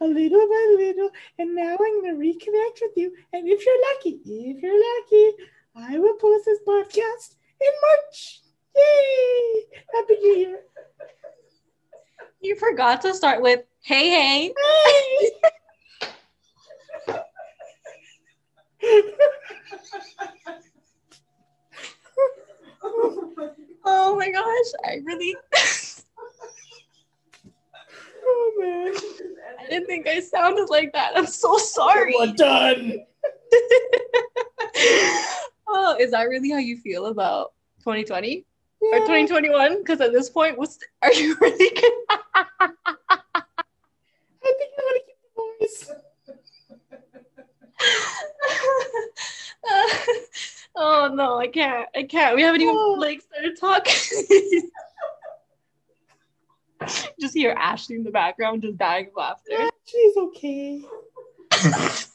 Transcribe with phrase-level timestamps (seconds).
[0.00, 3.14] little by little, and now I'm gonna reconnect with you.
[3.32, 5.36] And if you're lucky, if you're lucky,
[5.74, 8.40] I will post this podcast in March.
[8.74, 9.64] Yay!
[9.94, 10.60] Happy New Year!
[12.40, 14.54] You forgot to start with hey hey.
[23.84, 25.34] oh my gosh, I really
[28.28, 28.92] Oh man,
[29.66, 31.12] I didn't think I sounded like that.
[31.16, 32.14] I'm so sorry.
[32.16, 33.04] Well done.
[35.66, 38.44] oh, is that really how you feel about 2020
[38.80, 39.78] or 2021?
[39.78, 41.96] Because at this point, what's are you really gonna
[42.60, 43.42] I
[44.44, 45.90] think I'm gonna keep the voice.
[50.76, 51.88] oh no, I can't.
[51.96, 52.36] I can't.
[52.36, 52.94] We haven't even Oh.
[52.98, 54.70] like started talking.
[57.20, 59.50] just hear Ashley in the background just dying of laughter.
[59.50, 60.82] Yeah, she's okay.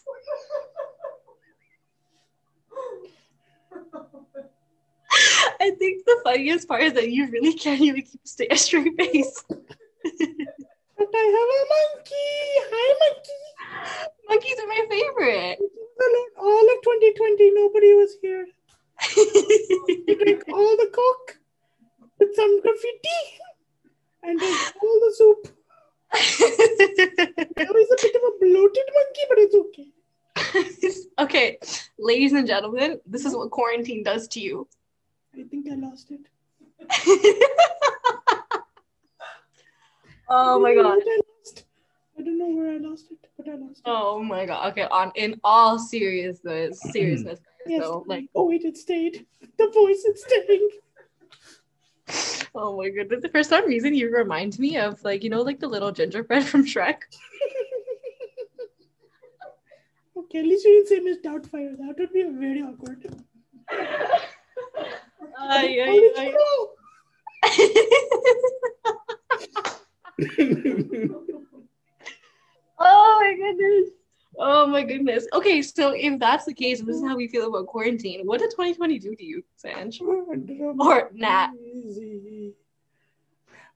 [5.59, 8.95] I think the funniest part is that you really can't even keep a a straight
[8.97, 9.43] face.
[9.47, 12.39] But I have a monkey.
[12.71, 13.43] Hi, monkey.
[14.29, 15.59] Monkeys are my favorite.
[16.39, 18.47] All of 2020, nobody was here.
[19.87, 21.37] We drank all the coke
[22.19, 23.40] with some graffiti
[24.39, 24.41] and
[24.81, 25.47] all the soup.
[27.57, 29.87] Now he's a bit of a bloated monkey, but it's okay.
[31.19, 31.57] okay,
[31.99, 34.67] ladies and gentlemen, this is what quarantine does to you.
[35.37, 36.21] I think I lost it.
[40.29, 41.03] oh my I don't know god.
[41.05, 41.65] I lost.
[42.17, 43.83] I don't know where I lost it, but I lost it.
[43.85, 44.71] Oh my god.
[44.71, 47.39] Okay, on in all seriousness, seriousness.
[47.67, 47.83] Yes.
[47.83, 49.25] So like, Oh wait, it stayed.
[49.57, 50.69] The voice is staying.
[52.55, 53.25] Oh my goodness.
[53.31, 56.65] For some reason, you remind me of like you know like the little gingerbread from
[56.65, 57.01] Shrek.
[60.17, 61.77] okay, at least you didn't say Miss Doubtfire.
[61.77, 63.05] That would be very awkward.
[65.39, 66.33] Ay, ay, ay.
[70.37, 71.23] you know?
[72.79, 73.89] oh my goodness.
[74.37, 74.67] Oh
[75.23, 75.39] goodness.
[75.39, 78.25] Okay, so if that's the case, this is how we feel about quarantine.
[78.25, 80.01] What did 2020 do to you, Sanj?
[80.79, 81.51] Or Nat?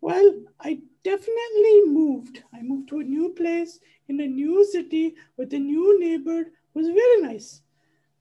[0.01, 2.43] Well, I definitely moved.
[2.53, 6.41] I moved to a new place in a new city with a new neighbor.
[6.41, 7.61] It was very nice.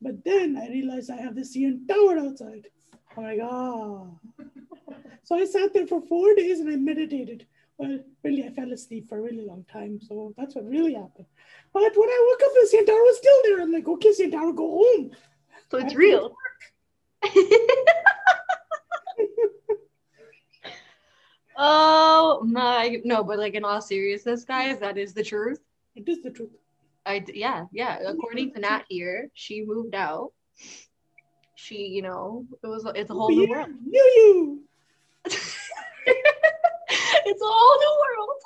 [0.01, 2.69] But then I realized I have the CN Tower outside.
[3.17, 4.17] Oh my god.
[5.25, 7.47] so I sat there for four days and I meditated.
[7.77, 10.01] Well, really, I fell asleep for a really long time.
[10.01, 11.27] So that's what really happened.
[11.73, 13.61] But when I woke up, the Tower was still there.
[13.61, 15.11] I'm like, okay, Tower, go home.
[15.71, 16.37] So it's real.
[21.57, 25.59] oh my no, but like in all seriousness, guys, that is the truth.
[25.97, 26.51] It is the truth.
[27.07, 27.99] i yeah, yeah.
[28.07, 30.33] According to Nat here, she moved out.
[31.57, 33.71] She, you know, it was it's a whole new world.
[33.85, 34.63] New you.
[37.27, 38.41] it's a whole new world.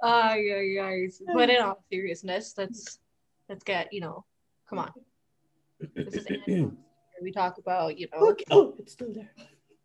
[0.00, 1.20] Ah, yeah, guys.
[1.34, 3.00] But in all seriousness, let's
[3.48, 4.24] let's get you know,
[4.68, 4.92] come on.
[5.94, 6.26] This is
[7.22, 8.44] we talk about you know Okay.
[8.50, 9.30] Oh, it's still there.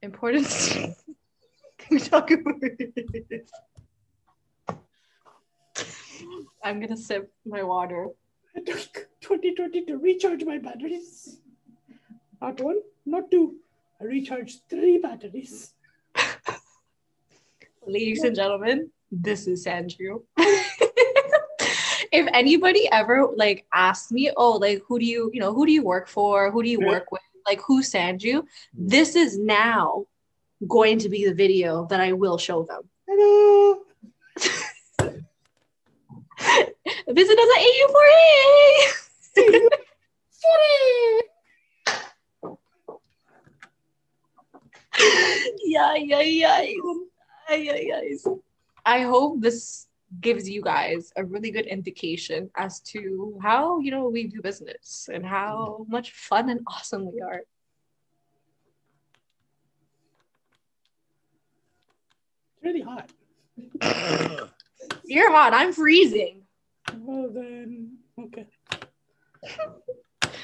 [0.02, 0.74] importance.
[1.78, 2.62] Can we talk about
[6.64, 8.10] I'm gonna sip my water.
[8.56, 11.40] I 2020 to recharge my batteries.
[12.40, 13.56] Not one, not two.
[14.03, 15.74] I recharged three batteries.
[17.88, 20.24] Ladies and gentlemen, this is Sandrew.
[20.38, 25.72] if anybody ever like asks me, oh, like who do you, you know, who do
[25.72, 26.51] you work for?
[26.51, 27.22] Who do you work with?
[27.48, 28.42] Like who's Sandrew?
[28.42, 28.45] Mm.
[28.74, 30.06] This is now
[30.68, 32.81] going to be the video that I will show them.
[33.07, 33.83] Hello.
[37.07, 39.04] Visit us at AU4A.
[45.66, 46.66] Yeah, yeah, yeah.
[47.50, 48.18] Ay, ay, ay.
[48.86, 49.88] I hope this
[50.22, 55.10] gives you guys a really good indication as to how you know we do business
[55.12, 57.42] and how much fun and awesome we are.
[62.54, 63.10] It's really hot.
[65.06, 65.54] You're hot.
[65.54, 66.44] I'm freezing.
[66.98, 68.48] Well then, okay.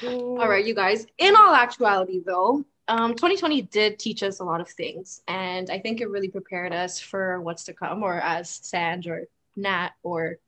[0.02, 1.06] All right, you guys.
[1.18, 5.78] In all actuality, though, um, 2020 did teach us a lot of things, and I
[5.78, 10.38] think it really prepared us for what's to come, or as Sanj or Nat or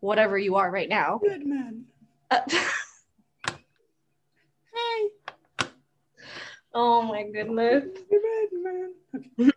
[0.00, 1.18] whatever you are right now.
[1.22, 1.86] Good man.
[2.30, 2.40] Uh,
[4.74, 5.08] Hi.
[6.74, 7.84] oh my goodness.
[8.10, 8.92] Good
[9.38, 9.52] man.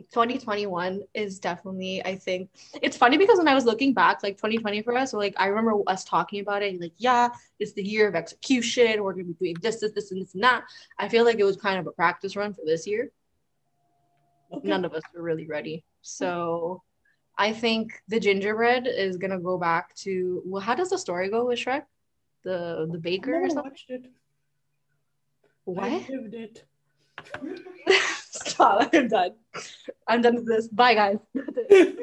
[0.00, 0.08] Okay.
[0.12, 2.50] 2021 is definitely, I think,
[2.82, 5.46] it's funny because when I was looking back, like 2020 for us, so like I
[5.46, 9.02] remember us talking about it, like, yeah, it's the year of execution.
[9.02, 10.64] We're gonna be doing this, this, this, and this and that.
[10.98, 13.10] I feel like it was kind of a practice run for this year.
[14.52, 14.68] Okay.
[14.68, 15.84] None of us were really ready.
[16.02, 16.82] So
[17.38, 21.46] I think the gingerbread is gonna go back to well, how does the story go
[21.46, 21.84] with Shrek?
[22.42, 23.64] The the baker or something?
[23.70, 24.02] watched it.
[24.06, 24.10] I
[25.64, 26.08] What?
[26.08, 26.64] lived it.
[28.30, 28.90] Stop.
[28.94, 29.32] I'm done.
[30.06, 30.68] I'm done with this.
[30.68, 31.18] Bye, guys.
[31.34, 31.98] okay.